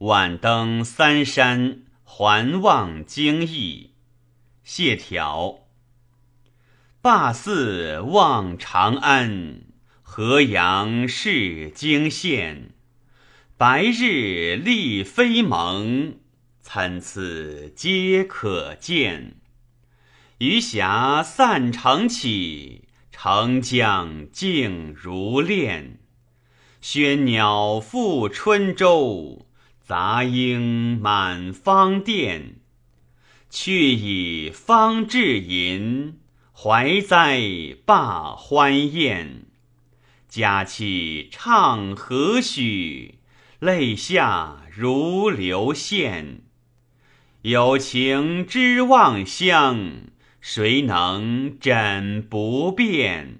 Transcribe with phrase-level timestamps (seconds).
[0.00, 3.92] 晚登三山，环望京邑。
[4.62, 5.60] 谢条。
[7.00, 9.62] 罢寺望长安，
[10.02, 12.74] 河阳视京县。
[13.56, 16.18] 白日丽飞蒙，
[16.60, 19.36] 参差皆可见。
[20.36, 26.00] 余霞散成绮，澄江静如练。
[26.82, 29.45] 喧鸟复春洲，
[29.86, 32.56] 杂音满芳甸。
[33.48, 36.18] 却以方至吟，
[36.52, 37.40] 怀哉
[37.84, 39.44] 罢欢宴。
[40.28, 43.20] 佳期畅何许？
[43.60, 46.40] 泪下如流线。
[47.42, 50.08] 有情知望乡，
[50.40, 53.38] 谁能枕不变？